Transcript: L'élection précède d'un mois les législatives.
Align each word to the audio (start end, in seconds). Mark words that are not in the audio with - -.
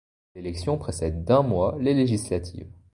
L'élection 0.33 0.79
précède 0.79 1.25
d'un 1.25 1.43
mois 1.43 1.77
les 1.79 1.93
législatives. 1.93 2.71